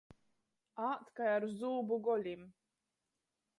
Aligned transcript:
Ād 0.85 1.11
kai 1.19 1.29
ar 1.35 1.45
zūbu 1.61 2.01
golim. 2.09 2.51